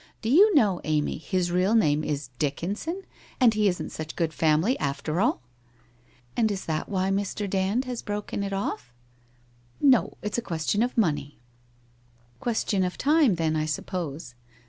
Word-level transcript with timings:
Do 0.23 0.29
you 0.31 0.55
know, 0.55 0.81
Amy, 0.83 1.19
his 1.19 1.51
real 1.51 1.75
name 1.75 2.03
is 2.03 2.31
Dickinson 2.39 3.03
and 3.39 3.53
he 3.53 3.67
isn't 3.67 3.91
such 3.91 4.15
good 4.15 4.33
family 4.33 4.75
after 4.79 5.21
all?'' 5.21 5.43
And 6.35 6.49
is 6.49 6.65
that 6.65 6.89
why 6.89 7.11
Mr. 7.11 7.47
Dand 7.47 7.85
has 7.85 8.01
broken 8.01 8.41
it 8.41 8.51
off?' 8.51 8.91
I 9.79 9.85
Xo, 9.85 10.15
it's 10.23 10.39
a 10.39 10.41
question 10.41 10.81
of 10.81 10.97
money.' 10.97 11.37
* 11.89 12.39
Question 12.39 12.83
of 12.83 12.97
time 12.97 13.35
then, 13.35 13.55
I 13.55 13.67
suppose. 13.67 14.33